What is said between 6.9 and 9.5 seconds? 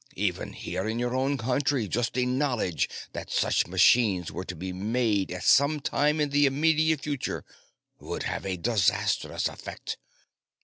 future would have a disastrous